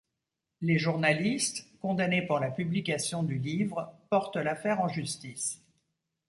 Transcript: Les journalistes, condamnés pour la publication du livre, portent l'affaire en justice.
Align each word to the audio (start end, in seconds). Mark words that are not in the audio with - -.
Les 0.61 0.79
journalistes, 0.79 1.67
condamnés 1.79 2.23
pour 2.23 2.39
la 2.39 2.49
publication 2.49 3.21
du 3.21 3.37
livre, 3.37 3.93
portent 4.09 4.35
l'affaire 4.37 4.81
en 4.81 4.87
justice. 4.87 5.61